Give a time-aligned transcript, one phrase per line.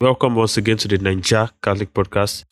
[0.00, 2.44] Welcome once again to the Naija Catholic Podcast.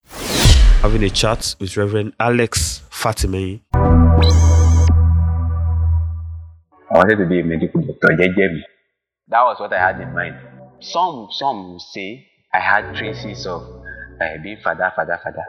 [0.82, 3.60] Having a chat with Reverend Alex Fatimei.
[3.72, 3.78] I
[6.90, 8.16] wanted to be a medical doctor.
[9.28, 10.34] That was what I had in mind.
[10.80, 13.62] Some some say I had traces of
[14.20, 15.44] uh, being father, father, father.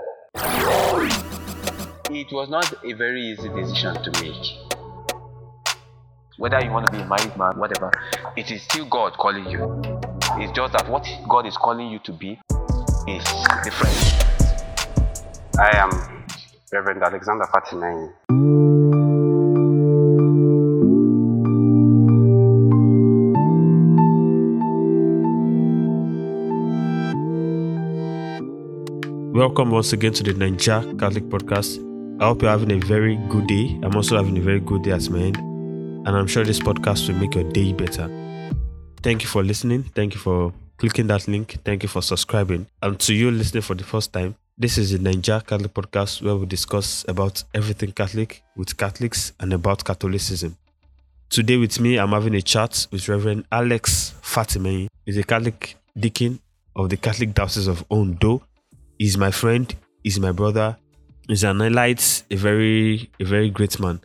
[2.11, 4.35] It was not a very easy decision to make.
[6.37, 7.89] Whether you want to be a married man, whatever,
[8.35, 9.81] it is still God calling you.
[10.35, 12.39] It's just that what God is calling you to be
[13.07, 13.23] is
[13.63, 13.95] different.
[15.57, 15.89] I am
[16.71, 18.11] Reverend Alexander Fatimei.
[29.33, 31.83] Welcome once again to the Naija Catholic Podcast.
[32.21, 33.79] I hope you're having a very good day.
[33.81, 37.07] I'm also having a very good day at my end, and I'm sure this podcast
[37.07, 38.26] will make your day better.
[39.07, 39.83] Thank you for listening.
[39.83, 41.59] Thank you for clicking that link.
[41.63, 42.67] Thank you for subscribing.
[42.81, 46.35] And to you listening for the first time, this is the Naija Catholic Podcast where
[46.35, 50.57] we discuss about everything Catholic with Catholics and about Catholicism.
[51.29, 54.89] Today with me, I'm having a chat with Reverend Alex Fatimei.
[55.05, 56.41] He's a Catholic deacon
[56.75, 58.43] of the Catholic Diocese of Ondo.
[58.99, 59.73] He's my friend.
[60.03, 60.75] He's my brother.
[61.29, 64.01] He's an elite, a very, a very great man.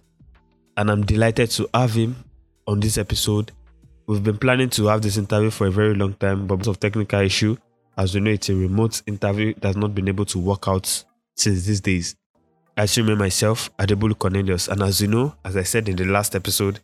[0.77, 2.15] And I'm delighted to have him
[2.69, 3.51] on this episode.
[4.07, 6.81] We've been planning to have this interview for a very long time, but because of
[6.81, 7.57] technical issue,
[7.97, 11.05] as we know, it's a remote interview that's not been able to work out
[11.37, 12.17] since these days.
[12.77, 16.05] I still remember myself, Adebulu Cornelius, and as you know, as I said in the
[16.05, 16.81] last episode,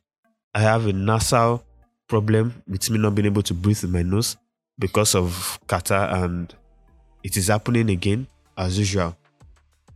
[0.55, 1.65] I have a nasal
[2.09, 4.37] problem with me not being able to breathe in my nose
[4.79, 6.55] because of catarrh, and
[7.25, 9.17] it is happening again as usual.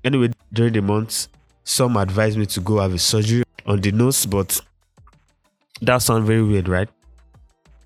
[0.02, 1.28] Anyway, during the month,
[1.62, 4.60] some advised me to go have a surgery on the nose, but
[5.80, 6.88] that sounds very weird, right?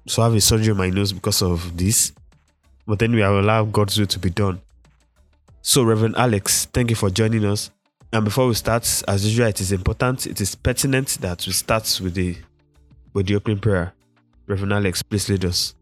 [0.07, 2.13] So I have a surgery on my nose because of this.
[2.87, 4.61] But then we will allow God's will to be done.
[5.63, 7.71] So, Reverend Alex, thank you for joining us.
[8.13, 12.01] And before we start, as usual, it is important, it is pertinent that we start
[12.01, 12.37] with the
[13.15, 13.93] with the opening prayer.
[14.47, 15.75] Reverend Alex, please lead us.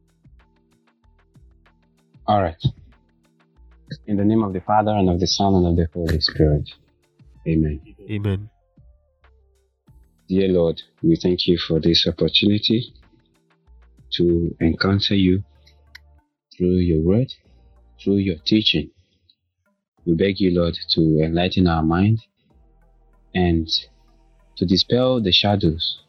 [2.27, 2.57] All right.
[4.07, 6.71] In the name of the Father, and of the Son, and of the Holy Spirit.
[7.47, 7.79] Amen.
[8.11, 8.49] Amen.
[10.29, 12.95] Dear Lord, we thank you for this opportunity
[14.17, 15.43] to encounter you
[16.57, 17.33] through your word,
[18.03, 18.91] through your teaching.
[20.07, 22.21] We beg you, Lord, to enlighten our mind
[23.35, 23.69] and
[24.57, 26.01] to dispel the shadows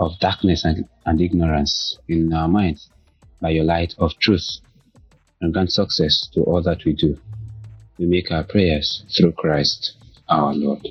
[0.00, 2.90] of darkness and, and ignorance in our minds
[3.40, 4.46] by your light of truth
[5.40, 7.18] and grant success to all that we do.
[7.98, 9.94] We make our prayers through Christ
[10.28, 10.86] our Lord.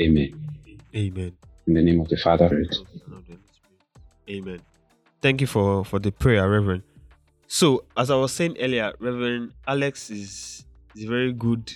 [0.00, 0.40] Amen.
[0.96, 1.36] Amen.
[1.66, 2.50] In the name of the Father.
[4.30, 4.60] Amen.
[5.20, 6.82] Thank you for for the prayer, Reverend.
[7.46, 10.64] So, as I was saying earlier, Reverend Alex is
[10.94, 11.72] is a very good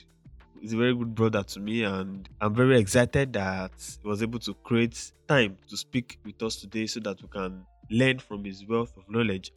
[0.62, 3.72] is a very good brother to me, and I'm very excited that
[4.03, 7.66] he was able to create time to speak with us today, so that we can
[7.91, 9.53] learn from his wealth of knowledge.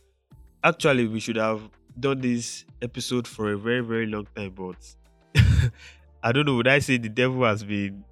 [0.64, 1.62] Actually, we should have
[2.00, 4.96] done this episode for a very very long time, but
[6.24, 6.56] I don't know.
[6.56, 8.04] Would I say the devil has been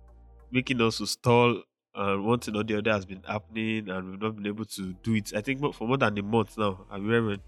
[0.51, 1.63] making us to stall
[1.95, 4.93] and one thing or the other has been happening and we've not been able to
[5.03, 5.31] do it.
[5.35, 6.85] I think for more than a month now.
[6.89, 7.41] I Reverend,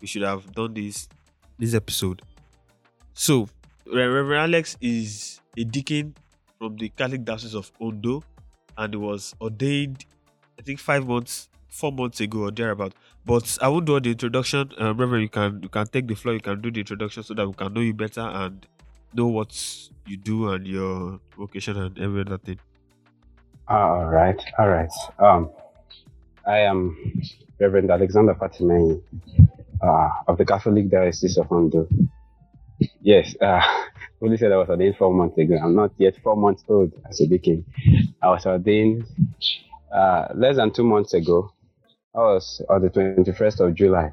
[0.00, 1.08] we should have done this
[1.58, 2.22] this episode.
[3.14, 3.48] So,
[3.86, 6.14] Reverend Alex is a deacon
[6.58, 8.22] from the Catholic Diocese of Ondo,
[8.76, 10.04] and was ordained,
[10.58, 12.94] I think, five months, four months ago or thereabout.
[13.26, 14.70] But I won't do the introduction.
[14.80, 16.34] Uh, Reverend, you can you can take the floor.
[16.34, 18.66] You can do the introduction so that we can know you better and
[19.12, 19.52] know what
[20.06, 22.58] you do and your vocation and every other thing.
[23.70, 24.90] All right, all right.
[25.20, 25.48] Um,
[26.44, 26.96] I am
[27.60, 29.00] Reverend Alexander Fatimei
[29.80, 31.86] uh, of the Catholic Diocese of Ondo.
[33.00, 33.60] Yes, uh,
[34.20, 35.56] Holy said I was ordained four months ago.
[35.62, 37.64] I'm not yet four months old as a deacon.
[38.20, 39.04] I was ordained
[39.94, 41.52] uh, less than two months ago.
[42.12, 44.10] I was on the 21st of July,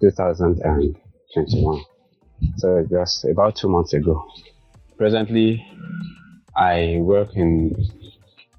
[0.00, 1.82] 2021.
[2.58, 4.24] So just about two months ago.
[4.96, 5.66] Presently,
[6.54, 7.74] I work in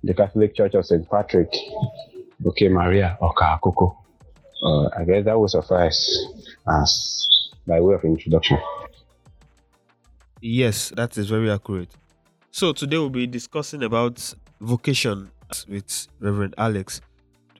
[0.04, 1.10] the Catholic Church of St.
[1.10, 1.54] Patrick,
[2.46, 3.96] Okay Maria Oka-Akoko.
[4.64, 6.28] Uh, I guess that will suffice
[6.68, 7.28] as
[7.68, 8.58] by way of introduction.
[10.42, 11.90] Yes, that is very accurate.
[12.52, 15.32] So today we'll be discussing about vocation
[15.68, 17.02] with Reverend Alex.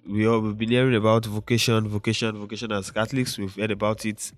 [0.08, 3.38] We all we've been hearing about vocation, vocation, vocation as Catholics.
[3.38, 4.32] We've heard about it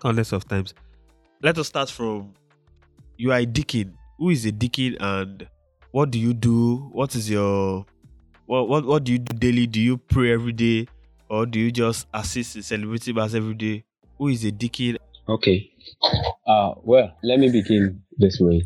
[0.00, 0.74] countless of times.
[1.42, 2.32] Let us start from
[3.18, 3.96] you are a deacon.
[4.18, 5.46] Who is a deacon and
[5.94, 6.90] what do you do?
[6.92, 7.86] What is your
[8.46, 9.68] what what, what do you do daily?
[9.68, 10.88] Do you pray every day
[11.28, 13.84] or do you just assist in celebrating mass every day?
[14.18, 14.98] who is a deacon?
[15.28, 15.70] Okay.
[16.46, 18.62] Uh, well, let me begin this way.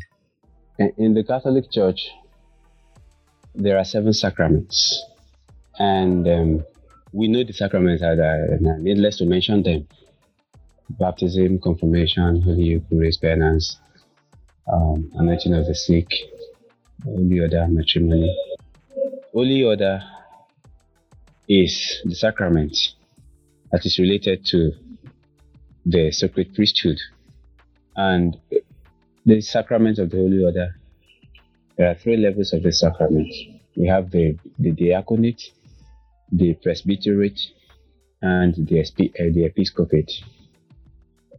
[0.97, 2.09] In the Catholic Church,
[3.53, 5.03] there are seven sacraments,
[5.77, 6.63] and um,
[7.11, 8.15] we know the sacraments are
[8.79, 9.87] needless to mention them
[10.91, 13.79] baptism, confirmation, Holy Eucharist, penance,
[14.71, 16.07] um, anointing of the sick,
[17.05, 18.35] Holy Order, matrimony.
[19.31, 20.01] Holy Order
[21.47, 22.75] is the sacrament
[23.71, 24.71] that is related to
[25.85, 26.97] the sacred priesthood.
[27.95, 28.37] And
[29.25, 30.75] the sacrament of the Holy Order,
[31.77, 33.33] there are three levels of the sacrament.
[33.77, 35.41] We have the, the diaconate,
[36.31, 37.39] the presbyterate,
[38.21, 40.11] and the, uh, the episcopate.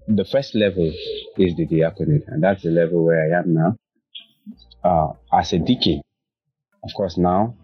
[0.08, 0.90] The first level
[1.36, 3.76] is the diaconate, and that's the level where I am now.
[4.82, 6.00] Uh, as a deacon,
[6.84, 7.54] of course, now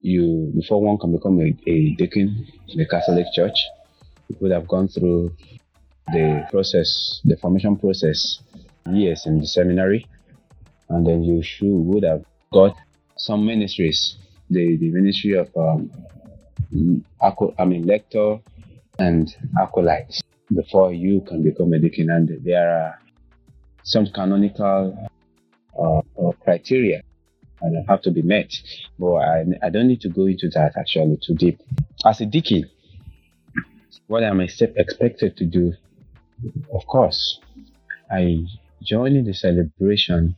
[0.00, 3.56] you before one can become a, a deacon in the Catholic Church,
[4.28, 5.34] you would have gone through
[6.12, 8.40] the process, the formation process,
[8.90, 10.06] years in the seminary,
[10.88, 12.76] and then you should would have got
[13.16, 14.16] some ministries,
[14.50, 15.90] the, the ministry of um,
[17.58, 18.38] I mean lector
[18.98, 20.22] and acolytes
[20.54, 22.98] before you can become a deacon, and there are
[23.82, 25.10] some canonical
[25.78, 27.02] uh, uh, criteria
[27.60, 28.52] that have to be met.
[28.98, 31.60] But I, I don't need to go into that actually too deep.
[32.04, 32.68] As a deacon,
[34.06, 35.72] what am I expected to do?
[36.72, 37.40] Of course,
[38.10, 38.44] I
[38.82, 40.36] join in the celebration,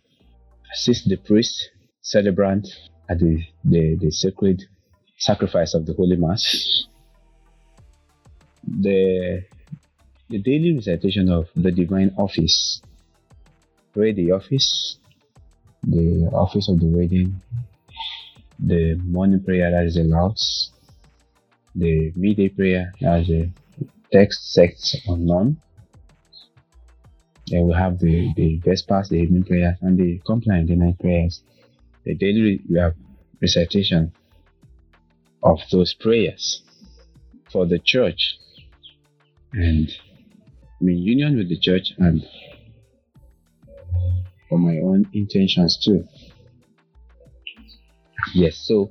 [0.72, 2.68] assist the priest, celebrant
[3.08, 4.62] at the, the, the sacred
[5.18, 6.84] sacrifice of the Holy Mass.
[8.68, 9.44] The,
[10.28, 12.80] the daily recitation of the divine office.
[13.92, 14.98] Pray the office,
[15.86, 17.40] the office of the reading,
[18.58, 20.36] the morning prayer that is allowed,
[21.74, 23.50] the midday prayer as a
[24.12, 25.60] Terce Sext, or none.
[27.48, 31.42] Then we have the, the Vespers, the evening prayers, and the compline, the night prayers.
[32.04, 32.94] The daily we have
[33.40, 34.12] recitation
[35.42, 36.62] of those prayers
[37.52, 38.38] for the church
[39.52, 39.88] and
[40.80, 42.26] in union with the church and
[44.48, 46.06] for my own intentions too.
[48.34, 48.90] Yes, so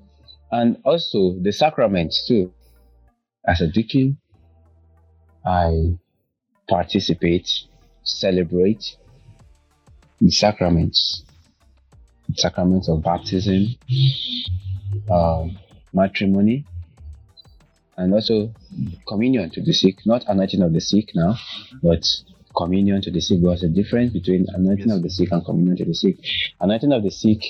[0.52, 2.54] and also the sacraments too.
[3.48, 4.18] As a deacon,
[5.46, 5.98] I
[6.68, 7.50] participate,
[8.04, 8.98] celebrate
[10.20, 11.24] the sacraments,
[12.30, 13.76] the sacraments of baptism,
[15.12, 15.46] uh,
[15.94, 16.66] matrimony,
[17.98, 18.54] and also
[19.08, 21.36] communion to the sick, not anointing of the sick now,
[21.84, 22.04] but
[22.56, 23.40] communion to the sick.
[23.42, 24.98] There's a difference between anointing yes.
[24.98, 26.18] of the sick and communion to the sick.
[26.60, 27.42] Anointing of the sick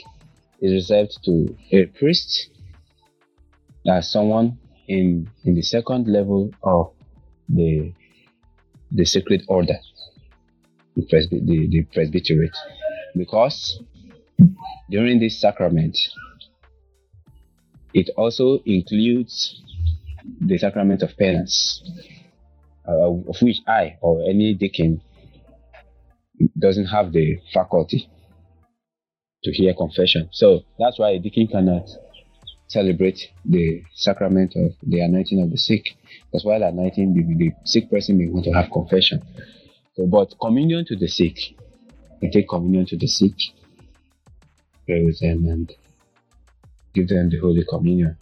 [0.61, 2.49] is reserved to a priest,
[3.87, 4.57] as someone
[4.87, 6.91] in in the second level of
[7.49, 7.93] the
[8.91, 9.77] the sacred order,
[10.95, 12.55] the, presby- the, the presbyterate,
[13.15, 13.83] because
[14.89, 15.97] during this sacrament,
[17.93, 19.61] it also includes
[20.41, 21.83] the sacrament of penance,
[22.87, 25.01] uh, of which I or any deacon
[26.57, 28.09] doesn't have the faculty
[29.43, 30.29] to hear confession.
[30.31, 31.87] So that's why a deacon cannot
[32.67, 35.85] celebrate the sacrament of the anointing of the sick.
[36.25, 39.21] Because while anointing, the, the sick person may want to have confession.
[39.95, 41.37] So, but communion to the sick,
[42.21, 43.33] we take communion to the sick,
[44.85, 45.71] pray with them, and
[46.93, 48.17] give them the Holy Communion.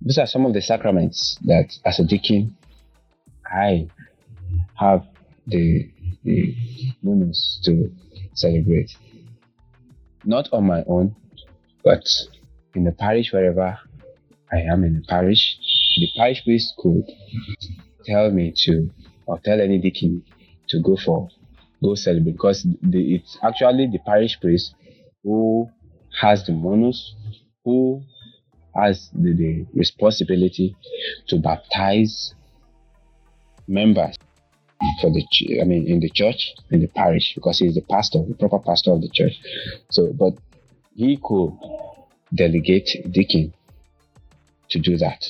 [0.00, 2.56] These are some of the sacraments that, as a deacon,
[3.52, 3.88] I
[4.74, 5.06] have
[5.46, 5.90] the,
[6.24, 6.54] the
[7.02, 7.90] moments to
[8.34, 8.90] celebrate.
[10.24, 11.14] Not on my own,
[11.84, 12.04] but
[12.74, 13.78] in the parish wherever
[14.52, 15.58] I am in the parish,
[15.96, 17.04] the parish priest could
[18.04, 18.90] tell me to,
[19.26, 20.24] or tell any deacon
[20.68, 21.28] to go for,
[21.82, 24.74] go celebrate, because the, it's actually the parish priest
[25.22, 25.68] who
[26.20, 27.14] has the munus,
[27.64, 28.02] who
[28.74, 30.76] has the, the responsibility
[31.28, 32.34] to baptize
[33.68, 34.16] members
[35.00, 35.24] for the
[35.60, 38.92] I mean in the church in the parish because he's the pastor the proper pastor
[38.92, 39.38] of the church
[39.90, 40.34] so but
[40.94, 41.52] he could
[42.34, 43.52] delegate deacon
[44.70, 45.24] to do that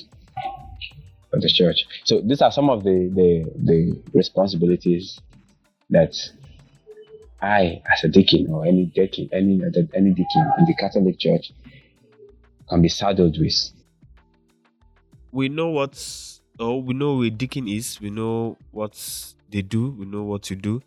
[1.31, 5.19] for the church so these are some of the the, the responsibilities
[5.91, 6.15] that
[7.41, 9.61] I as a deacon or any deacon any
[9.95, 11.53] any deacon in the Catholic Church
[12.69, 13.71] can be saddled with.
[15.31, 18.01] We know what's or we know where deacon is.
[18.01, 18.95] We know what
[19.51, 19.91] they do.
[19.91, 20.83] We know what to do.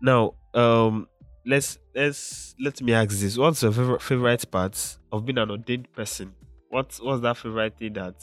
[0.00, 1.08] Now, um,
[1.46, 5.92] let's let's let me ask this: What's your favorite favorite part of being an ordained
[5.92, 6.34] person?
[6.68, 8.14] What's what's that favorite thing that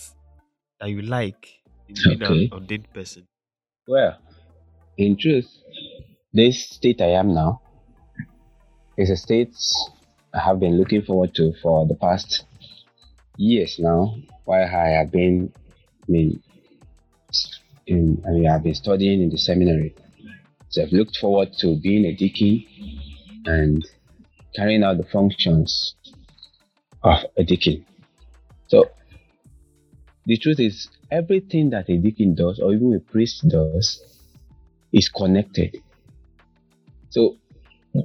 [0.79, 2.45] that you like in being okay.
[2.45, 3.27] an ordained person?
[3.87, 4.17] Well,
[4.97, 5.49] in truth,
[6.33, 7.61] this state I am now
[8.97, 9.55] is a state
[10.33, 12.45] I have been looking forward to for the past
[13.37, 14.15] years now,
[14.45, 15.51] while I have been,
[16.07, 16.43] I mean,
[17.87, 19.95] in, I mean, I've been studying in the seminary.
[20.69, 22.65] So I've looked forward to being a deacon
[23.45, 23.85] and
[24.55, 25.95] carrying out the functions
[27.03, 27.85] of a deacon.
[28.67, 28.89] So
[30.25, 34.01] the truth is, everything that a deacon does, or even a priest does,
[34.93, 35.81] is connected.
[37.09, 37.37] So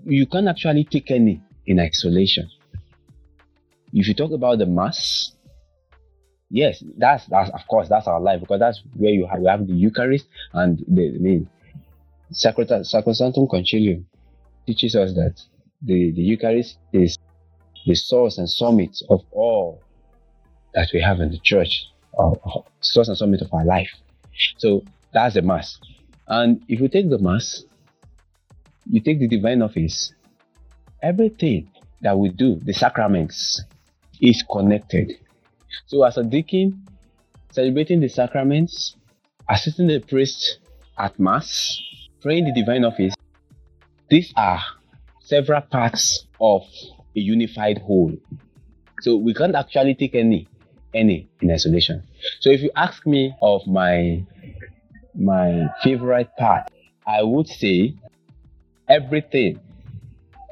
[0.05, 2.49] you can't actually take any in isolation.
[3.93, 5.36] If you talk about the mass,
[6.51, 9.67] yes, that's that's of course that's our life because that's where you have we have
[9.67, 11.49] the Eucharist and the I mean
[12.33, 14.05] Sacrosanctum Concilium
[14.67, 15.41] teaches us that
[15.83, 17.19] the, the Eucharist is
[17.87, 19.81] the source and summit of all
[20.75, 23.91] that we have in the church, or source and summit of our life.
[24.59, 25.79] So that's the Mass.
[26.27, 27.65] And if you take the Mass,
[28.91, 30.13] you take the divine office,
[31.03, 31.71] everything
[32.03, 33.63] that we do, the sacraments,
[34.21, 35.13] is connected.
[35.87, 36.87] So as a deacon,
[37.51, 38.97] celebrating the sacraments,
[39.49, 40.59] assisting the priest
[40.99, 41.81] at Mass,
[42.23, 43.15] praying the divine office,
[44.09, 44.61] these are
[45.21, 46.63] several parts of
[47.17, 48.13] a unified whole.
[49.01, 50.49] So we can't actually take any
[50.95, 52.03] any in isolation.
[52.41, 54.25] So if you ask me of my
[55.15, 56.71] my favorite part,
[57.07, 57.95] I would say
[58.89, 59.61] everything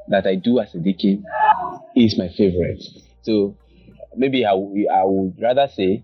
[0.08, 1.24] that I do as a deacon
[1.96, 2.82] is my favorite.
[3.22, 3.56] So
[4.16, 6.02] maybe I, I would rather say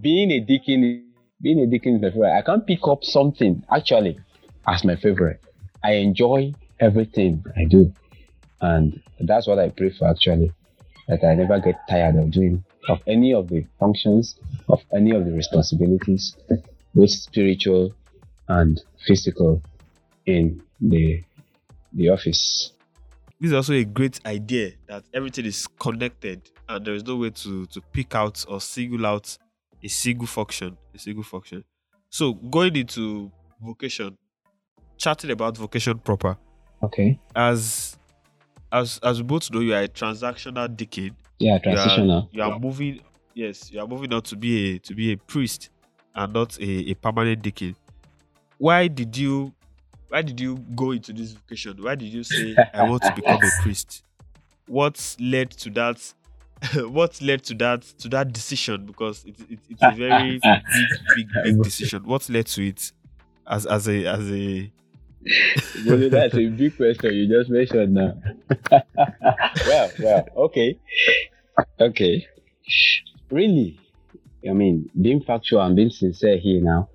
[0.00, 1.06] being a deacon
[1.42, 2.36] being a deacon is my favorite.
[2.36, 4.18] I can't pick up something actually
[4.66, 5.40] as my favorite.
[5.82, 7.92] I enjoy everything I do.
[8.60, 10.52] And that's what I pray for actually.
[11.08, 14.36] That I never get tired of doing of any of the functions,
[14.68, 16.36] of any of the responsibilities,
[16.94, 17.92] both spiritual
[18.48, 19.62] and physical
[20.26, 21.22] in the
[21.92, 22.72] the office.
[23.40, 27.30] This is also a great idea that everything is connected and there is no way
[27.30, 29.36] to to pick out or single out
[29.82, 30.76] a single function.
[30.94, 31.64] A single function.
[32.10, 34.16] So going into vocation,
[34.96, 36.36] chatting about vocation proper.
[36.82, 37.18] Okay.
[37.34, 37.98] As
[38.72, 41.16] as as we both know, you are a transactional deacon.
[41.38, 42.28] Yeah, transitional.
[42.32, 43.00] You are, you are moving.
[43.34, 45.70] Yes, you are moving on to be a to be a priest
[46.14, 47.74] and not a, a permanent deacon.
[48.58, 49.52] Why did you
[50.08, 51.82] why did you go into this vocation?
[51.82, 54.02] Why did you say I want to become a priest?
[54.66, 56.14] What led to that?
[56.88, 58.86] what led to that to that decision?
[58.86, 60.62] Because it, it, it's a very big,
[61.16, 62.04] big, big decision.
[62.04, 62.92] What led to it
[63.46, 64.72] as as a as a
[65.86, 68.16] well, that's a big question you just mentioned now.
[69.66, 70.78] well, well, okay.
[71.78, 72.26] Okay.
[73.30, 73.78] Really?
[74.48, 76.88] I mean, being factual and being sincere here now,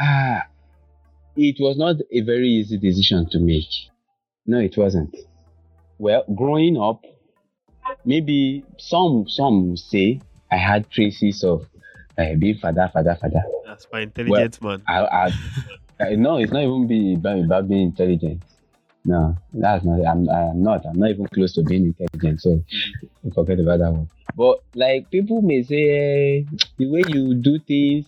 [0.00, 0.42] ah,
[1.36, 3.90] it was not a very easy decision to make.
[4.46, 5.16] No, it wasn't.
[5.98, 7.04] Well, growing up,
[8.04, 11.66] maybe some some say I had traces of
[12.18, 13.42] uh, being father, father, father.
[13.66, 14.84] That's my intelligent well, man.
[14.88, 15.26] I, I,
[16.00, 18.42] uh, no, it's not even be about being intelligent.
[19.08, 20.04] No, that's not.
[20.06, 20.84] I'm, I'm not.
[20.84, 22.42] I'm not even close to being intelligent.
[22.42, 22.62] So
[23.34, 24.10] forget about that one.
[24.36, 28.04] But like people may say, eh, the way you do things,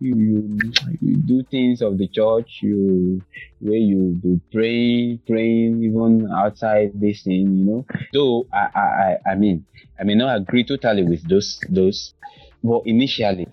[0.00, 3.22] you, you, you do things of the church, you
[3.62, 7.86] way you do pray, praying even outside this thing, you know.
[8.12, 9.64] So I, I, I mean,
[9.98, 12.12] I may not agree totally with those those,
[12.62, 13.48] but initially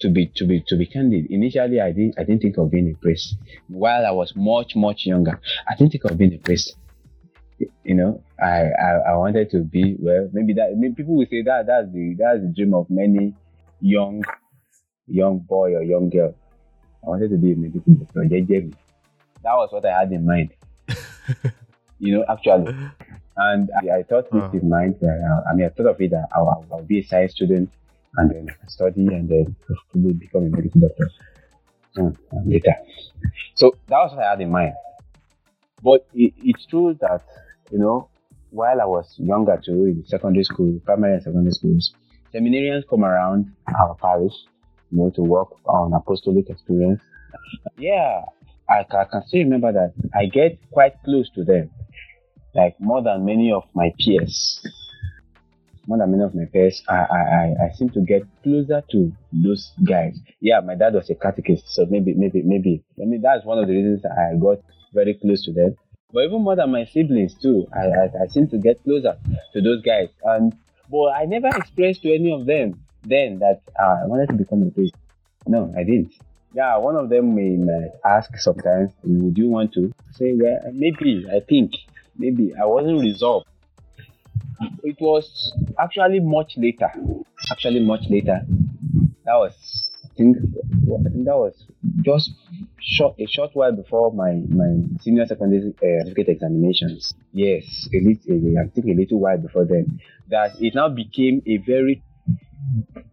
[0.00, 2.90] to be to be to be candid, initially I didn't I didn't think of being
[2.90, 3.36] a priest.
[3.68, 6.76] While I was much much younger, I didn't think of being a priest.
[7.84, 10.28] You know, I I, I wanted to be well.
[10.32, 13.34] Maybe that maybe people will say that that's the that's the dream of many
[13.80, 14.24] young
[15.06, 16.34] young boy or young girl.
[17.04, 18.24] I wanted to be a medical doctor.
[19.42, 20.50] That was what I had in mind.
[21.98, 22.74] you know, actually.
[23.36, 24.96] And I, I thought this in mind.
[25.02, 27.68] Uh, I mean, I thought of it that I'll, I'll be a science student
[28.16, 29.56] and then study and then
[30.18, 31.10] become a medical doctor
[31.96, 32.16] mm,
[32.46, 32.74] later.
[33.54, 34.74] So that was what I had in mind.
[35.82, 37.22] But it, it's true that,
[37.70, 38.08] you know,
[38.50, 41.94] while I was younger too, in secondary school, primary and secondary schools,
[42.32, 44.32] seminarians come around our parish,
[44.90, 47.00] you know, to work on apostolic experience.
[47.76, 48.22] Yeah,
[48.68, 51.70] I, I can still remember that I get quite close to them,
[52.54, 54.60] like more than many of my peers
[55.86, 59.72] more than many of my peers, I, I, I seem to get closer to those
[59.82, 60.18] guys.
[60.40, 63.66] Yeah, my dad was a catechist, so maybe, maybe, maybe, I mean, that's one of
[63.66, 64.58] the reasons I got
[64.92, 65.76] very close to them.
[66.12, 69.18] But even more than my siblings too, I, I, I seem to get closer
[69.52, 70.08] to those guys.
[70.22, 70.54] And
[70.90, 74.62] but I never expressed to any of them then that uh, I wanted to become
[74.62, 74.94] a priest.
[75.46, 76.12] No, I didn't.
[76.54, 79.92] Yeah, one of them may, may ask sometimes, would you want to?
[80.12, 81.72] say, well, maybe, I think,
[82.16, 82.54] maybe.
[82.54, 83.46] I wasn't resolved.
[84.82, 86.90] It was actually much later.
[87.50, 88.40] Actually, much later.
[89.24, 91.66] That was, I think, I think that was
[92.02, 92.32] just
[92.80, 97.14] short, a short while before my, my senior secondary uh, certificate examinations.
[97.32, 100.00] Yes, a little, I think a little while before then.
[100.28, 102.02] That it now became a very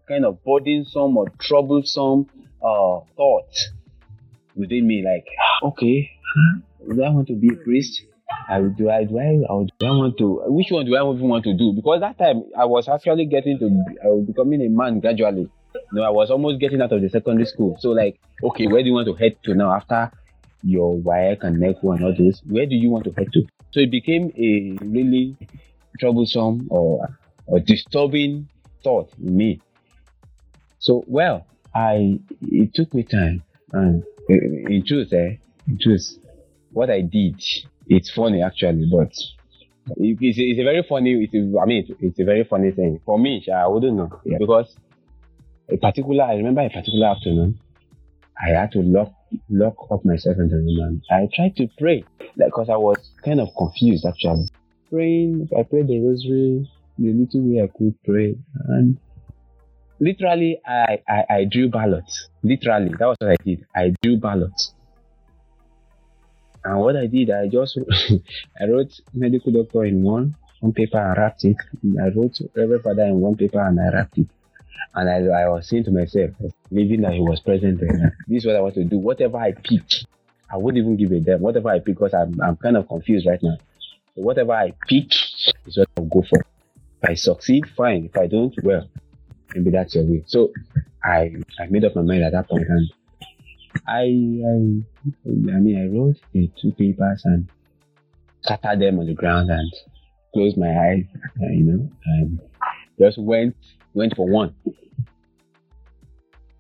[0.08, 2.28] kind of burdensome or troublesome
[2.62, 3.54] uh, thought
[4.56, 5.04] within me.
[5.04, 5.28] Like,
[5.72, 6.12] okay,
[6.90, 8.04] do I want to be a priest?
[8.50, 9.38] I do I do I
[9.80, 11.74] do I want to which one do I even want to do?
[11.74, 13.66] Because that time I was actually getting to
[14.04, 15.50] I was becoming a man gradually.
[15.74, 17.78] You know, I was almost getting out of the secondary school.
[17.80, 20.12] So like, okay, where do you want to head to now after
[20.64, 22.42] your WAEC and NECO and all this?
[22.48, 23.44] Where do you want to head to?
[23.72, 25.38] So it became a really
[26.00, 27.08] troublesome or
[27.48, 28.50] or disturbing
[28.84, 29.62] thought in me.
[30.80, 35.36] So well, I it took me time and in truth, eh,
[35.68, 36.18] in truth,
[36.72, 37.44] what I did,
[37.92, 39.12] it's funny actually, but
[39.98, 41.28] it's a, it's a very funny.
[41.30, 43.46] It's a, I mean, it's, it's, a very funny thing for me.
[43.54, 44.38] I wouldn't know yeah.
[44.40, 44.76] because
[45.70, 46.24] a particular.
[46.24, 47.60] I remember a particular afternoon,
[48.42, 49.12] I had to lock
[49.50, 52.04] lock up myself in the room and I tried to pray,
[52.38, 54.48] like because I was kind of confused actually.
[54.90, 58.36] Praying, I prayed the rosary the little way I could pray,
[58.70, 58.98] and
[60.00, 62.30] literally, I I, I drew ballots.
[62.44, 63.66] Literally, that was what I did.
[63.76, 64.74] I drew ballots.
[66.64, 67.78] And what I did, I just
[68.62, 71.58] I wrote medical doctor in one one paper and wrapped it.
[72.00, 74.28] I wrote Reverend Father in one paper and I wrapped it.
[74.94, 76.32] And I, I was saying to myself,
[76.70, 78.98] believing that he was present this is what I want to do.
[78.98, 79.82] Whatever I pick,
[80.52, 81.42] I wouldn't even give a damn.
[81.42, 83.58] Whatever I pick, because I'm, I'm kind of confused right now.
[84.16, 85.12] So whatever I pick
[85.66, 86.40] is what I'll go for.
[86.40, 88.06] If I succeed, fine.
[88.06, 88.88] If I don't, well,
[89.56, 90.24] maybe that's your way.
[90.28, 90.52] So
[91.04, 92.92] I I made up my mind at that point and
[93.88, 97.50] I, I, I mean, I wrote the two papers and
[98.44, 99.72] scattered them on the ground and
[100.34, 101.06] closed my eyes,
[101.42, 102.40] uh, you know, and
[103.00, 103.56] just went
[103.94, 104.56] went for one.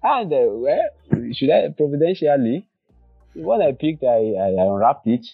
[0.04, 0.90] And uh, well,
[1.34, 2.68] should I providentially?
[3.34, 5.26] What I picked, I, I, I unwrapped it,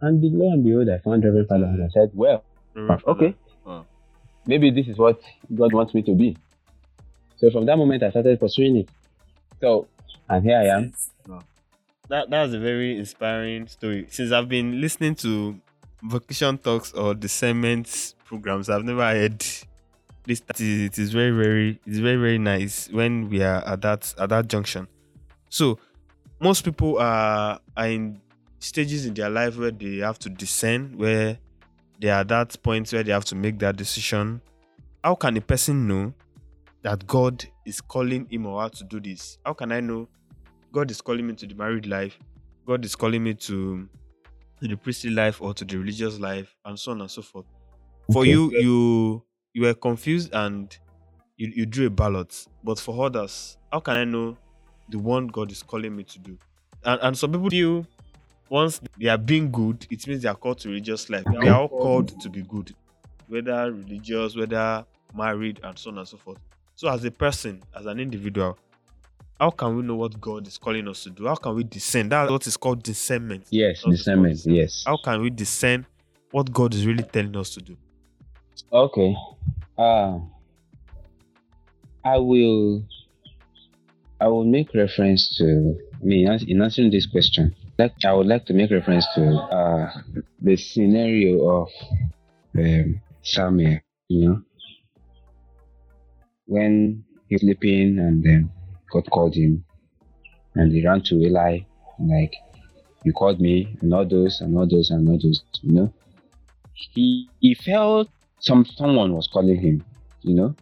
[0.00, 2.44] and lo and behold, I found Reverend Father, and I said, "Well,
[3.06, 3.36] okay,
[4.46, 5.20] maybe this is what
[5.54, 6.36] God wants me to be."
[7.36, 8.88] So from that moment, I started pursuing it.
[9.60, 9.86] So
[10.30, 10.92] and here I am.
[12.08, 14.06] That that was a very inspiring story.
[14.10, 15.60] Since I've been listening to
[16.02, 19.40] vocation talks or discernment programs, I've never heard
[20.24, 20.42] this.
[20.58, 24.48] It is very very it's very very nice when we are at that at that
[24.48, 24.88] junction.
[25.50, 25.78] So
[26.40, 28.20] most people are are in
[28.60, 31.38] stages in their life where they have to discern, where
[32.00, 34.40] they are at that point where they have to make that decision.
[35.02, 36.12] How can a person know
[36.82, 39.38] that God is calling him or her to do this?
[39.44, 40.08] How can I know
[40.72, 42.18] God is calling me to the married life,
[42.66, 43.88] God is calling me to,
[44.60, 47.46] to the priestly life or to the religious life, and so on and so forth.
[48.12, 48.30] For okay.
[48.30, 50.76] you, you you were confused and
[51.36, 52.46] you, you drew a ballot.
[52.62, 54.36] But for others, how can I know
[54.88, 56.38] the one God is calling me to do?
[56.84, 57.86] And, and some people feel
[58.48, 61.24] once they are being good, it means they are called to religious life.
[61.40, 62.74] They are all called to be good,
[63.28, 66.38] whether religious, whether married, and so on and so forth.
[66.74, 68.58] So, as a person, as an individual,
[69.40, 71.26] how can we know what God is calling us to do?
[71.26, 72.10] How can we discern?
[72.10, 73.46] That's what is called discernment.
[73.48, 74.38] Yes, discernment.
[74.44, 74.84] Yes.
[74.86, 75.86] How can we discern
[76.30, 77.76] what God is really telling us to do?
[78.70, 79.16] Okay.
[79.78, 80.18] Uh,
[82.04, 82.84] I will.
[84.20, 87.56] I will make reference to me in answering this question.
[87.78, 89.90] Like I would like to make reference to uh,
[90.42, 91.68] the scenario of
[92.58, 93.78] um, Samuel.
[94.08, 94.42] You know,
[96.44, 98.50] when he's sleeping and then
[98.90, 99.64] God called him
[100.54, 101.60] and he ran to Eli,
[101.98, 102.34] like,
[103.04, 105.92] you called me, and all those, and all those, and all those, you know.
[106.74, 108.08] He, he felt
[108.40, 109.84] some someone was calling him,
[110.22, 110.54] you know.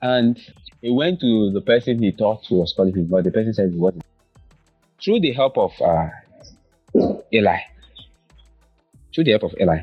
[0.00, 0.38] And
[0.80, 3.70] he went to the person he thought to was calling him, but the person said
[3.72, 4.04] he wasn't.
[5.02, 6.08] Through the help of uh,
[7.32, 7.58] Eli,
[9.14, 9.82] through the help of Eli,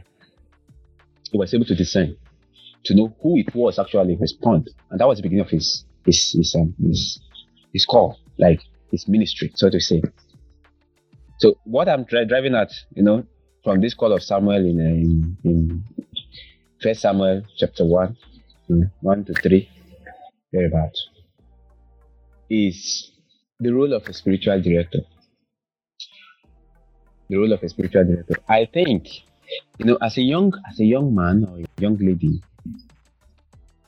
[1.32, 2.18] he was able to discern,
[2.86, 6.32] to know who it was actually respond, and that was the beginning of his his
[6.32, 7.20] his, um, his
[7.76, 10.02] his call, like his ministry, so to say.
[11.40, 13.26] So what I'm dri- driving at, you know,
[13.66, 15.84] from this call of Samuel in uh, in, in
[16.82, 18.16] First Samuel chapter one,
[19.02, 19.70] one to three,
[20.54, 20.96] thereabout,
[22.50, 23.12] is
[23.60, 25.02] the role of a spiritual director.
[27.30, 28.36] The role of a spiritual director.
[28.48, 29.08] I think,
[29.80, 32.42] you know, as a young as a young man or a young lady,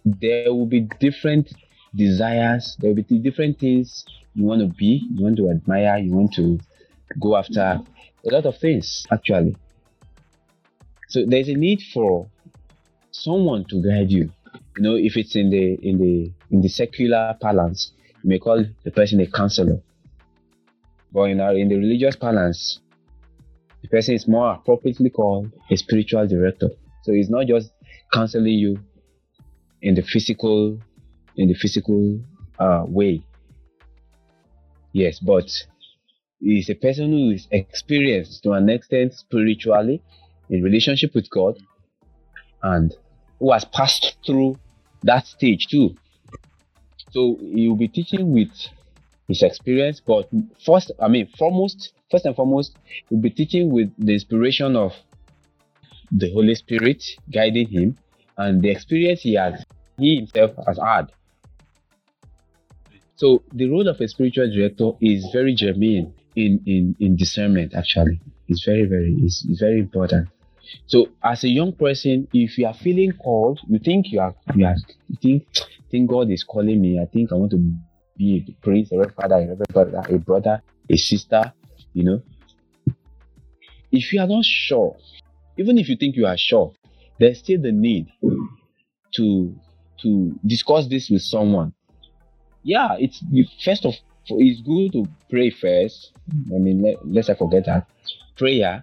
[0.03, 1.53] there will be different
[1.97, 2.77] desires.
[2.79, 4.05] There will be different things
[4.35, 6.59] you want to be, you want to admire, you want to
[7.19, 9.55] go after a lot of things actually.
[11.09, 12.29] So there's a need for
[13.11, 14.31] someone to guide you.
[14.75, 17.91] You know, if it's in the in the in the secular parlance,
[18.23, 19.81] you may call the person a counselor.
[21.11, 22.79] But in our in the religious parlance,
[23.81, 26.69] the person is more appropriately called a spiritual director.
[27.03, 27.71] So it's not just
[28.13, 28.79] counseling you
[29.81, 30.79] in the physical
[31.37, 32.19] in the physical
[32.59, 33.21] uh, way.
[34.93, 35.49] Yes, but
[36.41, 40.01] is a person who is experienced to an extent spiritually
[40.49, 41.57] in relationship with God
[42.61, 42.93] and
[43.39, 44.57] who has passed through
[45.03, 45.95] that stage too.
[47.11, 48.49] So he will be teaching with
[49.27, 50.29] his experience, but
[50.65, 52.77] first, I mean, foremost, first and foremost,
[53.09, 54.93] he'll be teaching with the inspiration of
[56.11, 57.97] the Holy Spirit guiding him
[58.37, 59.65] and the experience he has,
[59.97, 61.11] he himself has had.
[63.17, 68.21] So the role of a spiritual director is very germane in, in, in discernment actually.
[68.47, 70.29] It's very, very, it's, very important.
[70.85, 74.65] So as a young person, if you are feeling called, you think you are you
[74.65, 74.75] are
[75.07, 75.47] you think
[75.89, 76.99] think God is calling me.
[77.01, 77.73] I think I want to
[78.17, 81.53] be a priest, a father, a brother, a brother, a sister,
[81.93, 82.21] you know.
[83.91, 84.97] If you are not sure,
[85.57, 86.73] even if you think you are sure,
[87.19, 88.07] there's still the need
[89.15, 89.55] to
[90.03, 91.73] to discuss this with someone.
[92.63, 93.23] Yeah, it's
[93.63, 93.93] first of
[94.29, 96.11] it's good to pray first.
[96.29, 96.55] Hmm.
[96.55, 97.87] I mean, let, let's not forget that
[98.37, 98.81] prayer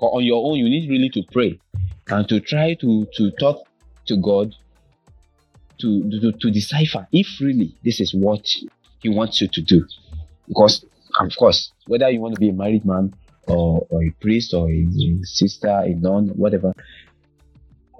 [0.00, 1.58] on your own, you need really to pray
[2.08, 3.58] and to try to to talk
[4.06, 4.54] to God
[5.80, 8.46] to, to, to decipher if really this is what
[9.00, 9.86] He wants you to do.
[10.48, 10.84] Because,
[11.20, 13.14] of course, whether you want to be a married man
[13.46, 16.72] or, or a priest or a, a sister, a nun, whatever,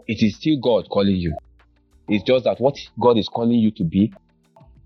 [0.06, 1.36] it is still God calling you.
[2.08, 4.12] It's just that what God is calling you to be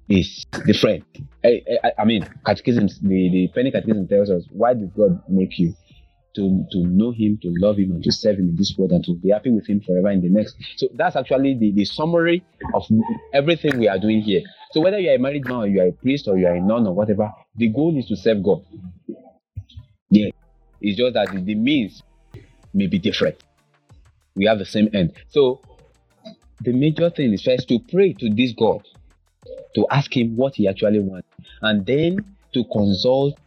[0.09, 1.05] is different.
[1.45, 5.59] I, I, I mean, catechism, the, the Penny Catechism tells us, why did God make
[5.59, 5.75] you?
[6.37, 9.03] to, to know him, to love him, and to serve him in this world, and
[9.05, 10.55] to be happy with him forever in the next.
[10.77, 12.85] So that's actually the, the summary of
[13.33, 14.42] everything we are doing here.
[14.73, 16.55] So whether you are a married man or you are a priest or you are
[16.55, 18.62] a nun or whatever, the goal is to serve God.
[20.11, 20.29] Yeah.
[20.81, 22.03] It's just that the, the means
[22.75, 23.42] may be different.
[24.35, 25.14] We have the same end.
[25.31, 25.62] So
[26.61, 28.87] the major thing is first to pray to this God,
[29.77, 31.29] to ask him what he actually wants,
[31.62, 32.19] and then
[32.53, 33.39] to consult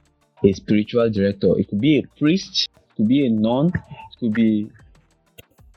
[0.45, 1.57] a spiritual director.
[1.57, 4.71] It could be a priest, it could be a nun, it could be,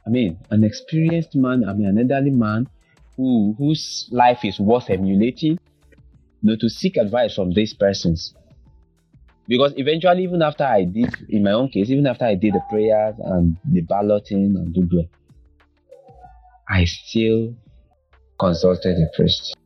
[0.07, 2.69] I mean, an experienced man, I mean, an elderly man
[3.17, 5.59] who whose life is worth emulating.
[6.43, 8.35] You know, to seek advice from these persons.
[9.47, 12.63] Because eventually, even after I did, in my own case, even after I did the
[12.69, 15.05] prayers and the balloting and do
[16.69, 17.55] I still
[18.39, 19.57] consulted a priest.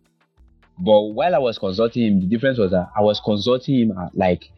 [0.79, 4.51] But while I was consulting him, the difference was that I was consulting him like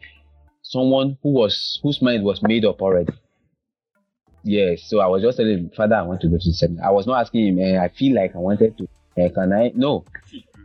[0.61, 3.13] someone who was whose mind was made up already.
[4.43, 6.87] Yes, so I was just telling him, Father, I want to go to the seminar.
[6.87, 8.87] I was not asking him, eh, I feel like I wanted to.
[9.17, 9.71] Eh, can I?
[9.75, 10.05] No,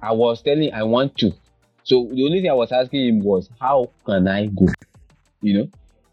[0.00, 1.32] I was telling I want to.
[1.82, 4.66] So the only thing I was asking him was, how can I go?
[5.42, 5.68] You know,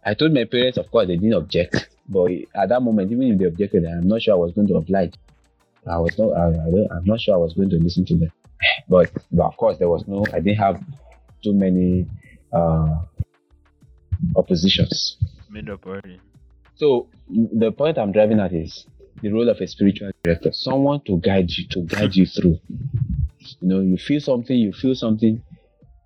[0.05, 1.87] I told my parents, of course, they didn't object.
[2.09, 4.75] But at that moment, even if they objected, I'm not sure I was going to
[4.75, 5.13] oblige.
[5.87, 6.33] I was not.
[6.33, 8.31] I, I am not sure I was going to listen to them.
[8.87, 10.25] But, but of course, there was no.
[10.33, 10.83] I didn't have
[11.43, 12.07] too many
[12.53, 12.99] uh,
[14.35, 15.17] oppositions.
[15.69, 16.19] Up already.
[16.75, 18.85] So the point I'm driving at is
[19.21, 22.59] the role of a spiritual director, someone to guide you, to guide you through.
[23.39, 25.43] You know, you feel something, you feel something,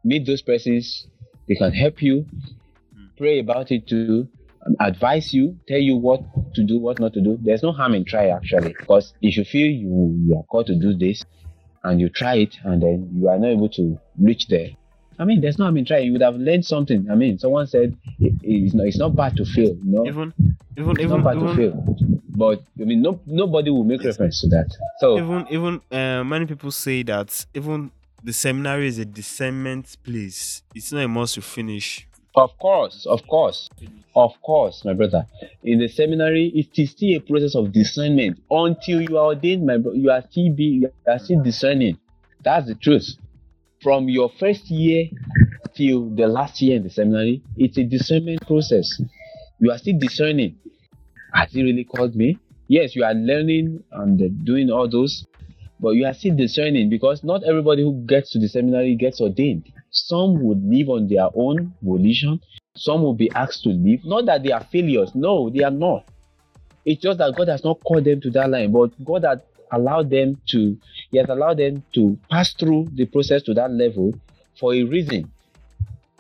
[0.04, 1.08] meet those persons,
[1.48, 2.26] they can help you,
[3.18, 4.28] pray about it too,
[4.80, 6.22] advise you, tell you what
[6.56, 7.38] to do, what not to do.
[7.42, 10.76] There's no harm in try actually, because if you feel you, you are called to
[10.76, 11.24] do this
[11.86, 14.70] and you try it and then you are not able to reach there,
[15.18, 16.00] I mean, there's no I mean, try.
[16.00, 17.08] You would have learned something.
[17.10, 19.78] I mean, someone said it, it's not it's not bad to fail.
[19.82, 20.34] No, even
[20.78, 21.98] even it's even not bad even, to fail.
[22.30, 24.76] But I mean, no nobody will make reference to that.
[25.00, 27.92] So even even uh, many people say that even
[28.24, 30.64] the seminary is a discernment place.
[30.74, 32.08] It's not a must to finish.
[32.36, 33.70] Of course, of course,
[34.16, 35.26] of course, my brother.
[35.64, 39.78] In the seminary, it is still a process of discernment until you are ordained, my
[39.78, 39.98] brother.
[39.98, 41.98] You are still be you are still discerning.
[42.44, 43.18] That's the truth
[43.86, 45.06] from your first year
[45.76, 49.00] till the last year in the seminary, it's a discernment process.
[49.60, 50.56] You are still discerning.
[51.34, 52.40] Has he really called me?
[52.68, 55.28] Yes, you are learning and doing all those,
[55.86, 59.72] but you are still discerning because not everybody who gets to the seminary gets ordained.
[59.92, 62.42] Some would live on their own volition.
[62.76, 64.04] Some will be asked to leave.
[64.04, 65.12] Not that they are failures.
[65.14, 66.06] No, they are not.
[66.86, 69.38] It's just that God has not called them to that line, but God has
[69.72, 70.76] allowed them to
[71.12, 74.12] he has allowed them to pass through the process to that level
[74.60, 75.32] for a reason.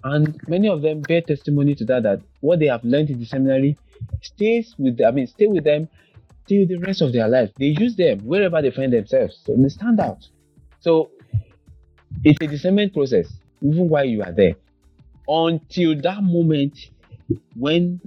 [0.03, 3.25] And many of them bear testimony to that that what they have learned in the
[3.25, 3.79] seminary
[4.21, 5.89] stays with them, I mean stay with them
[6.47, 7.51] till the rest of their life.
[7.57, 9.41] They use them wherever they find themselves.
[9.45, 10.27] So they stand out.
[10.79, 11.11] So
[12.23, 13.27] it's a discernment process,
[13.61, 14.55] even while you are there.
[15.27, 16.77] Until that moment
[17.55, 17.99] when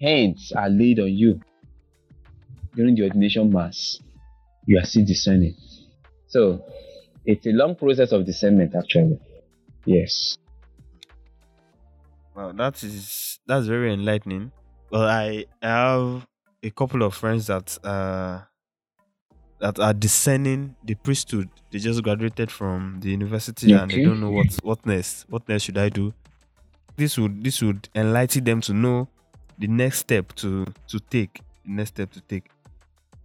[0.00, 1.40] hands are laid on you
[2.74, 3.98] during the ordination mass,
[4.66, 5.54] you are still discerning.
[6.26, 6.64] So
[7.24, 9.18] it's a long process of discernment actually.
[9.86, 10.36] Yes.
[12.34, 14.52] Well, that is that's very enlightening.
[14.90, 16.27] Well, I have
[16.62, 18.40] a couple of friends that uh
[19.60, 21.48] that are discerning the priesthood.
[21.70, 25.26] They just graduated from the university and they don't know what what next.
[25.28, 26.14] What next should I do?
[26.96, 29.08] This would this would enlighten them to know
[29.58, 31.40] the next step to to take.
[31.64, 32.50] The next step to take.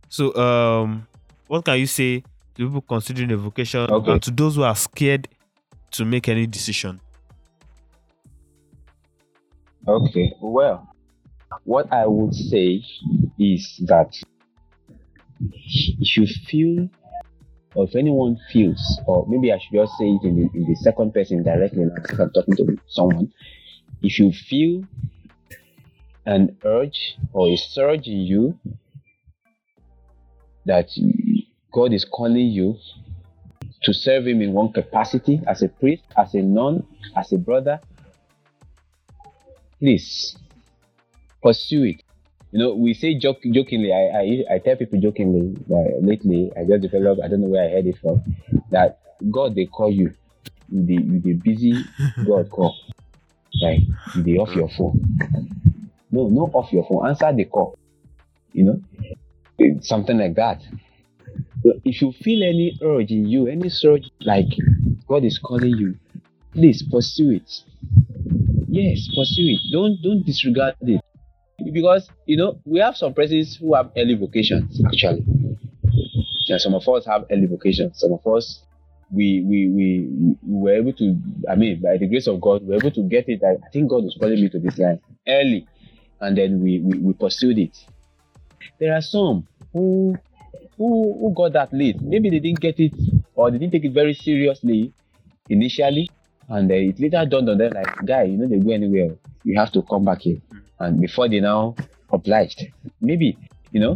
[0.10, 1.08] So um
[1.48, 2.22] what can you say
[2.56, 4.12] to people considering a vocation Okay.
[4.14, 5.28] and to those who are scared
[5.92, 7.00] to make any decision?
[9.88, 10.34] Okay.
[10.42, 10.93] Well,
[11.66, 12.84] what I would say
[13.40, 14.16] is that
[15.52, 16.90] if you feel,
[17.76, 20.76] or if anyone feels, or maybe I should just say it in the, in the
[20.76, 23.34] second person directly, like if I'm talking to someone,
[24.02, 24.84] if you feel
[26.26, 28.60] an urge or a surge in you
[30.66, 30.90] that
[31.72, 32.78] God is calling you
[33.84, 36.86] to serve Him in one capacity as a priest, as a nun,
[37.18, 37.80] as a brother,
[39.80, 40.38] please
[41.44, 42.04] pursue it.
[42.52, 44.20] You know, we say joke, jokingly, I,
[44.54, 47.72] I, I tell people jokingly that lately I just developed, I don't know where I
[47.72, 48.24] heard it from,
[48.72, 49.00] that
[49.32, 50.14] God, they call you.
[50.70, 51.84] You the, you the busy
[52.28, 52.76] God call.
[53.62, 53.80] Like,
[54.16, 55.02] you dey off your phone.
[56.12, 57.08] No, no off your phone.
[57.08, 57.76] Answer the call.
[58.54, 58.82] You know,
[59.60, 60.62] It's something like that.
[61.84, 64.48] If you feel any urge in you, any surge, like
[65.08, 65.96] God is calling you,
[66.54, 67.50] please pursue it.
[68.68, 69.60] Yes, pursue it.
[69.72, 71.02] Don't don't disregard it.
[71.74, 75.26] Because you know, we have some persons who have early vocations actually.
[76.50, 78.00] And some of us have early vocations.
[78.00, 78.64] Some of us
[79.12, 80.08] we we we,
[80.48, 81.18] we were able to
[81.50, 83.42] I mean by the grace of God, we were able to get it.
[83.44, 85.68] I, I think God was calling me to this line early
[86.24, 87.78] and then we, we, we pursued it.
[88.80, 90.16] There are some who
[90.78, 92.02] who who got that late.
[92.02, 92.94] Maybe they didn't get it
[93.36, 94.94] or they didn't take it very seriously
[95.50, 96.10] initially,
[96.50, 99.16] and uh, it later dawned on them like, guy, you know they go anywhere.
[99.44, 100.38] You have to come back here.
[100.80, 101.76] And before they now
[102.12, 102.66] obliged,
[103.02, 103.38] maybe
[103.72, 103.96] you know,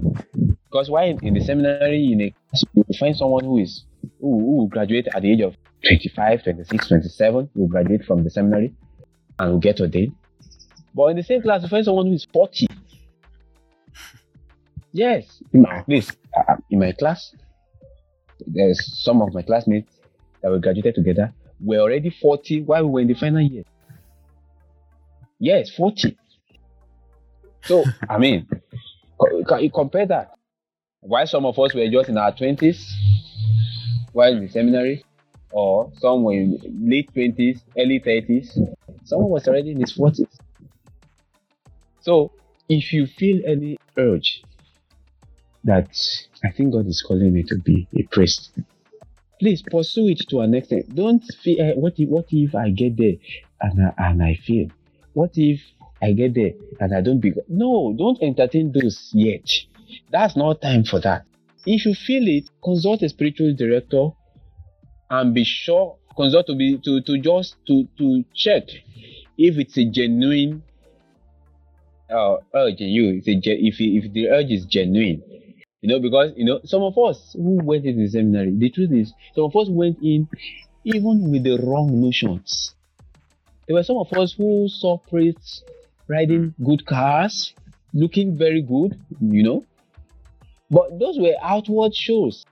[0.66, 2.34] because why in, the seminary in a
[2.74, 3.86] you find someone who is
[4.20, 8.30] who, who will graduate at the age of 25, 26, 27, will graduate from the
[8.30, 8.74] seminary
[9.38, 10.16] and will get ordained.
[10.96, 12.68] But in the same class, you find someone who is 40.
[14.94, 17.36] Yes, in my, please, uh, in my class,
[18.48, 19.94] there's some of my classmates
[20.42, 23.64] that we graduated together were already 40 while we were in the final year.
[25.40, 26.18] Yes, 40.
[27.68, 28.48] So, I mean,
[29.48, 30.34] co- you compare that.
[31.02, 32.84] While some of us were just in our 20s
[34.14, 35.04] while in the seminary,
[35.52, 38.58] or some were in late 20s, early 30s,
[39.04, 40.28] someone was already in his 40s.
[42.02, 42.32] So,
[42.70, 44.44] if you feel any urge
[45.66, 45.90] that
[46.44, 48.52] I think God is calling me to be a priest,
[49.40, 50.96] please pursue it to an extent.
[50.96, 53.16] Don't eh, what if what if I get there
[53.62, 54.70] and I, and I fail?
[55.14, 55.62] What if
[56.02, 57.94] I get there and I don't be no?
[57.98, 59.50] Don't entertain those yet.
[60.12, 61.26] That's not time for that.
[61.66, 64.10] If you feel it, consult a spiritual director
[65.10, 68.64] and be sure consult to be to to just to to check
[69.38, 70.64] if it's a genuine
[72.10, 73.22] uh, urge in you.
[73.24, 75.24] It's a if if the urge is genuine,
[75.82, 78.54] you know, because you know some of us who went into the seminary.
[78.56, 80.28] The truth is, some of us went in
[80.84, 82.74] even with the wrong notions.
[83.68, 85.64] There were some of us who saw priests
[86.08, 86.66] riding hmm.
[86.66, 87.54] good cars,
[87.94, 89.66] looking very good, you know,
[90.70, 92.46] but those were outward shows.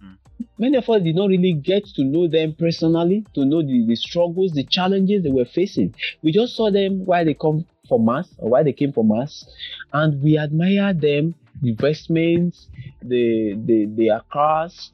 [0.00, 0.14] Hmm.
[0.58, 3.96] Many of us did not really get to know them personally, to know the, the
[3.96, 5.94] struggles, the challenges they were facing.
[6.22, 9.44] We just saw them while they come for mass or while they came for mass,
[9.92, 12.68] and we admired them, the vestments,
[13.02, 14.90] the the their cars,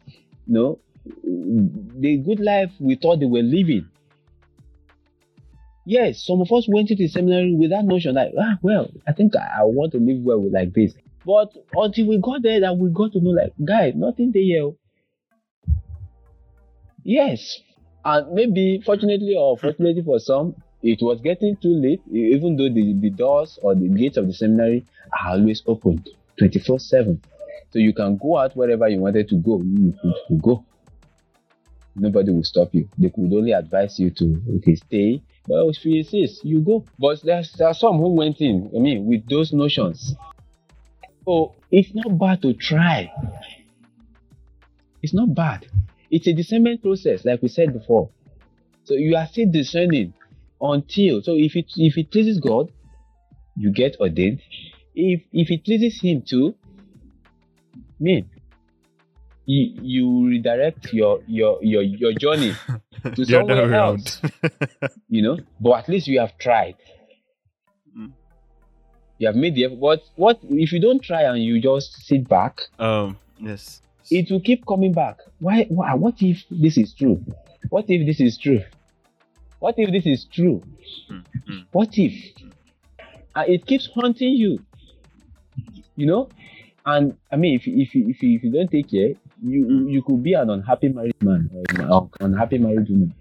[0.47, 0.79] you know,
[1.25, 3.89] the good life we thought they were living.
[5.87, 9.13] Yes, some of us went into the seminary with that notion that ah well, I
[9.13, 10.95] think I, I want to live well with like this.
[11.25, 14.43] But until we got there, that we got to know like, guy, nothing there.
[14.43, 14.71] here.
[17.03, 17.61] Yes,
[18.05, 22.03] and maybe fortunately or fortunately for some, it was getting too late.
[22.11, 26.05] Even though the, the doors or the gates of the seminary are always open,
[26.39, 27.21] twenty four seven.
[27.73, 29.63] So you can go out wherever you wanted to go.
[29.63, 29.95] You
[30.29, 30.65] could go.
[31.97, 32.89] Nobody will stop you.
[32.99, 35.23] They could only advise you to okay stay.
[35.47, 36.85] But if insist, you go.
[36.99, 38.71] But there's, there are some who went in.
[38.75, 40.15] I mean, with those notions.
[41.25, 43.13] So it's not bad to try.
[45.03, 45.67] It's not bad.
[46.11, 48.11] It's a discernment process, like we said before.
[48.85, 50.13] So you are still discerning
[50.61, 52.73] until so if it if it pleases God,
[53.57, 54.41] you get ordained.
[54.95, 56.55] If if it pleases Him too,
[57.99, 58.29] mean
[59.47, 62.55] you, you redirect your your your your journey
[63.15, 64.21] to somewhere else.
[65.09, 66.77] you know, but at least you have tried.
[67.97, 68.13] Mm.
[69.19, 69.81] You have made the effort.
[69.81, 72.61] But what if you don't try and you just sit back?
[72.79, 73.19] Um.
[73.39, 73.83] Yes.
[74.11, 75.19] It will keep coming back.
[75.39, 75.67] Why?
[75.69, 75.95] Why?
[75.95, 77.25] What if this is true?
[77.69, 78.63] What if this is true?
[79.61, 80.63] What if this is true?
[81.11, 81.59] Mm-hmm.
[81.73, 82.15] What if?
[83.35, 84.59] Uh, it keeps haunting you.
[85.97, 86.29] You know,
[86.87, 90.35] and I mean, if if if if you don't take care, you you could be
[90.35, 91.51] an unhappy married man
[91.89, 93.15] or an unhappy married woman.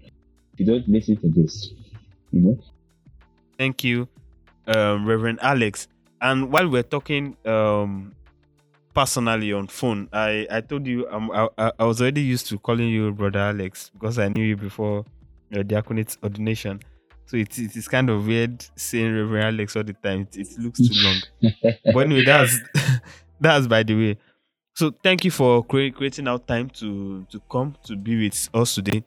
[0.54, 1.72] If you don't listen to this,
[2.32, 2.58] you know.
[3.58, 4.08] Thank you,
[4.66, 5.88] um, Reverend Alex.
[6.20, 8.14] And while we're talking um,
[8.94, 12.88] personally on phone, I I told you um, I I was already used to calling
[12.88, 15.04] you brother Alex because I knew you before
[15.50, 16.80] your diaconate ordination.
[17.26, 20.26] So it, it is kind of weird saying Reverend Alex all the time.
[20.32, 21.74] It, it looks too long.
[21.94, 22.58] but anyway, that's
[23.40, 24.18] that's by the way.
[24.74, 28.74] So thank you for cre- creating out time to to come to be with us
[28.74, 29.02] today.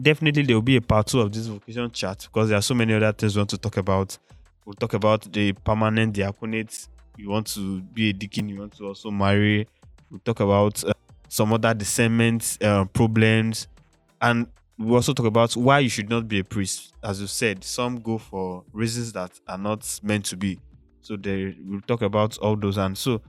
[0.00, 2.74] Definitely there will be a part two of this vocation chat because there are so
[2.74, 4.16] many other things we want to talk about.
[4.64, 6.88] We'll talk about the permanent diaconate.
[7.16, 8.48] You want to be a deacon.
[8.48, 9.68] You want to also marry.
[10.10, 10.92] We'll talk about uh,
[11.28, 13.68] some other discernment uh, problems,
[14.20, 16.94] and we also talk about why you should not be a priest.
[17.02, 20.58] As you said, some go for reasons that are not meant to be.
[21.02, 23.20] So they will talk about all those, and so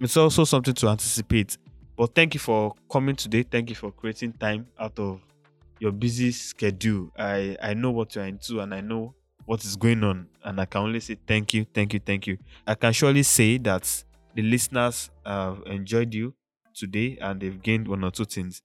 [0.00, 1.56] it's also something to anticipate.
[1.96, 3.42] But thank you for coming today.
[3.42, 5.20] Thank you for creating time out of
[5.80, 7.10] your busy schedule.
[7.18, 9.14] I I know what you're into, and I know
[9.46, 12.38] what is going on, and I can only say thank you, thank you, thank you.
[12.66, 16.34] I can surely say that the listeners have enjoyed you
[16.74, 18.62] today, and they've gained one or two things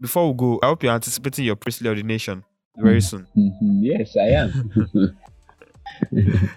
[0.00, 2.44] before we go, I hope you're anticipating your priestly ordination
[2.76, 3.26] very soon.
[3.36, 3.84] Mm-hmm.
[3.84, 5.18] Yes, I am.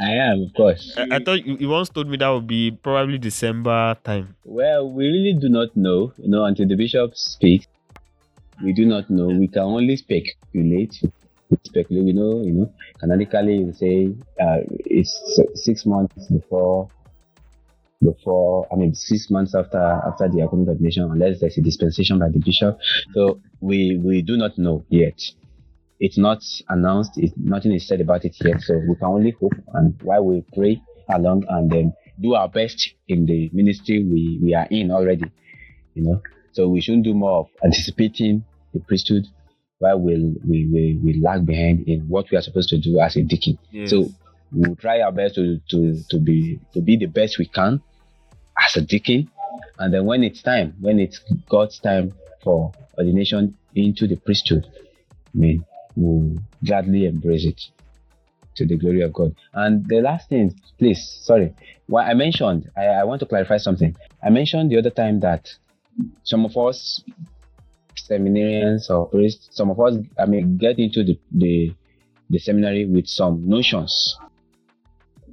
[0.00, 0.94] I am, of course.
[0.96, 4.36] I, I thought you, you, once told me that would be probably December time.
[4.44, 7.66] Well, we really do not know, you know, until the bishop speaks.
[8.62, 9.26] We do not know.
[9.26, 11.00] We can only speculate.
[11.64, 15.12] Speculate, we know, you know, canonically, we say uh, it's
[15.54, 16.88] six months before
[18.02, 22.28] before, I mean, six months after after the diaconate ordination, unless there's a dispensation by
[22.30, 22.78] the bishop.
[23.14, 25.20] So we we do not know yet.
[26.04, 27.12] It's not announced.
[27.16, 28.60] It's, nothing is said about it yet.
[28.60, 32.94] So we can only hope, and while we pray along and then do our best
[33.06, 35.30] in the ministry we we are in already,
[35.94, 36.20] you know.
[36.54, 39.28] So we shouldn't do more of anticipating the priesthood
[39.78, 43.14] while we we we, we lag behind in what we are supposed to do as
[43.14, 43.56] a deacon.
[43.70, 43.90] Yes.
[43.90, 44.10] So
[44.50, 47.80] we'll try our best to, to, to be to be the best we can
[48.66, 49.30] as a deacon.
[49.78, 52.12] And then when it's time, when it's God's time
[52.42, 55.64] for ordination into the priesthood, I mean,
[55.96, 57.60] we'll gladly embrace it
[58.56, 59.34] to the glory of God.
[59.54, 61.54] And the last thing, please, sorry,
[61.86, 63.96] what I mentioned, I, I want to clarify something.
[64.22, 65.48] I mentioned the other time that
[66.22, 67.02] some of us
[68.10, 71.74] seminarians or priests, some of us, I mean, get into the, the,
[72.30, 74.18] the seminary with some notions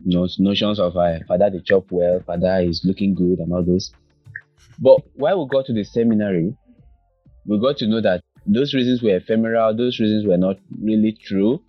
[0.06, 3.92] notions of uh, father they chop well, father is looking good, and all those.
[4.80, 6.56] But while we got to the seminary,
[7.46, 11.62] we got to know that those reasons were ephemeral, those reasons were not really true,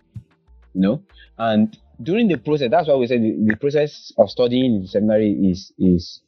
[0.73, 1.03] you know.
[1.37, 5.31] And during the process, that's why we said the, the process of studying in seminary
[5.31, 6.21] is is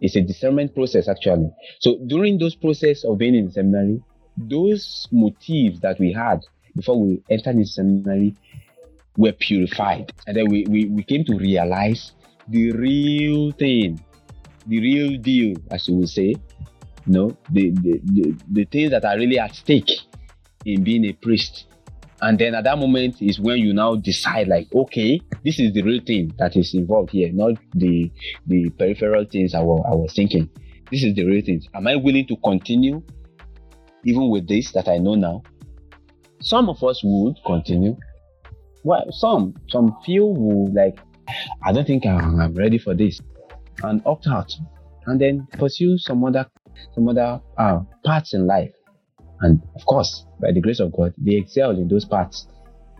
[0.00, 1.50] is a discernment process actually.
[1.80, 4.02] So during those process of being in seminary,
[4.36, 6.40] those motives that we had
[6.74, 8.34] before we entered the seminary
[9.16, 10.12] were purified.
[10.26, 12.12] And then we, we, we came to realize
[12.48, 14.02] the real thing,
[14.66, 16.34] the real deal, as you would say,
[17.06, 19.90] you know, the, the, the, the things that are really at stake
[20.64, 21.66] in being a priest.
[22.20, 25.82] And then at that moment is when you now decide, like, okay, this is the
[25.82, 28.12] real thing that is involved here, not the
[28.46, 30.48] the peripheral things I was, I was thinking.
[30.90, 31.60] This is the real thing.
[31.74, 33.02] Am I willing to continue
[34.04, 35.42] even with this that I know now?
[36.40, 37.96] Some of us would continue,
[38.84, 41.00] well, some some few would like,
[41.64, 43.20] I don't think I'm, I'm ready for this,
[43.82, 44.52] and opt out,
[45.06, 46.46] and then pursue some other
[46.94, 48.72] some other uh, parts in life.
[49.40, 52.46] And of course, by the grace of God, they excel in those parts,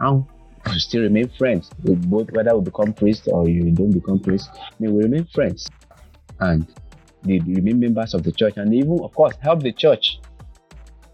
[0.00, 0.24] and
[0.66, 1.70] we still remain friends.
[1.82, 5.26] We both, whether we become priests or you don't become priests, I mean, we remain
[5.26, 5.68] friends.
[6.40, 6.66] And
[7.22, 10.18] the, remain members of the church and even, of course, help the church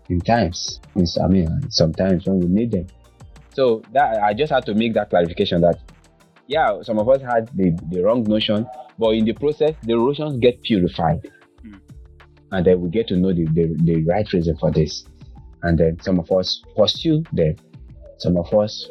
[0.09, 0.81] in times.
[0.95, 2.87] In, I mean, sometimes when we need them.
[3.53, 5.79] So that I just had to make that clarification that,
[6.47, 8.67] yeah, some of us had the, the wrong notion,
[8.99, 11.31] but in the process, the notions get purified.
[12.51, 15.05] And then we get to know the, the, the right reason for this.
[15.63, 17.57] And then some of us pursue them.
[18.19, 18.89] Some of us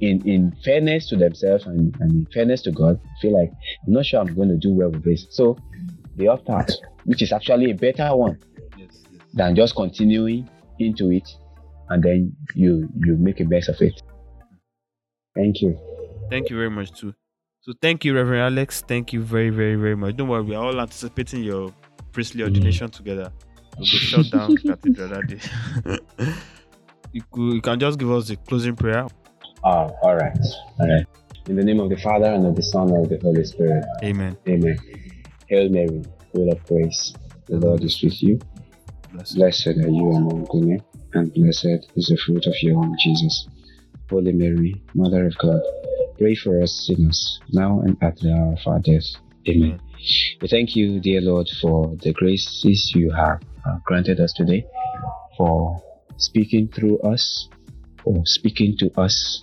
[0.00, 3.50] in in fairness to themselves and, and in fairness to God, feel like
[3.86, 5.26] I'm not sure I'm going to do well with this.
[5.30, 5.56] So
[6.16, 6.70] they opt out,
[7.04, 8.38] which is actually a better one
[8.76, 9.22] yes, yes.
[9.34, 10.48] than just continuing
[10.78, 11.28] into it
[11.90, 14.02] and then you you make a mess of it.
[15.34, 15.78] Thank you.
[16.30, 17.14] Thank you very much too.
[17.60, 18.82] So thank you, Reverend Alex.
[18.82, 20.16] Thank you very, very, very much.
[20.16, 21.72] Don't worry, we are all anticipating your
[22.18, 22.96] priestly ordination mm.
[22.96, 23.32] together.
[23.76, 25.38] We'll shut down cathedral that day.
[27.12, 29.06] you, could, you can just give us the closing prayer.
[29.62, 30.36] Oh, all right.
[30.80, 31.06] All right.
[31.48, 33.84] In the name of the Father, and of the Son, and of the Holy Spirit.
[34.02, 34.36] Amen.
[34.48, 34.76] Amen.
[35.48, 36.02] Hail Mary,
[36.32, 37.14] full of grace.
[37.46, 38.40] The Lord is with you.
[39.12, 40.82] Blessed, Blessed are you among women,
[41.14, 43.46] and blessed is the fruit of your womb, Jesus.
[44.10, 45.60] Holy Mary, Mother of God,
[46.18, 49.06] pray for us sinners, now and at the hour of our death.
[49.48, 49.80] Amen.
[50.40, 54.64] We thank you, dear Lord, for the graces you have uh, granted us today,
[55.36, 55.82] for
[56.18, 57.48] speaking through us,
[58.04, 59.42] for speaking to us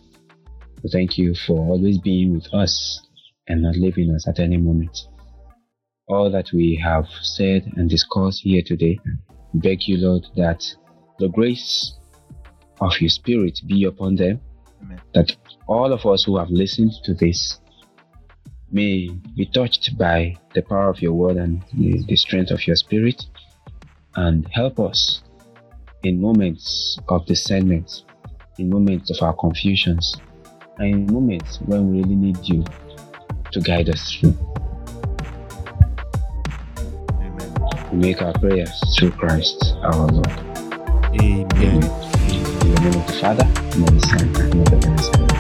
[0.86, 3.02] We thank you for always being with us
[3.48, 4.96] and not leaving us at any moment.
[6.08, 9.00] All that we have said and discussed here today,
[9.56, 10.64] beg you, Lord, that
[11.18, 11.98] the grace
[12.82, 14.42] of your Spirit be upon them,
[14.84, 15.02] Amen.
[15.16, 15.36] that
[15.68, 17.60] all of us who have listened to this
[18.76, 19.08] may
[19.38, 23.26] be touched by the power of your word and the, the strength of your Spirit,
[24.18, 25.24] and help us
[26.04, 28.04] in moments of discernment,
[28.60, 30.16] in moments of our confusions,
[30.78, 32.66] and in moments when we really need you
[33.54, 34.38] to guide us through.
[37.22, 37.90] Amen.
[37.94, 40.28] We make our prayers through Christ our Lord.
[41.16, 41.48] Amen.
[41.56, 41.84] Amen.
[42.30, 45.35] In the name of the Father, and of the Son, and of the Holy Spirit.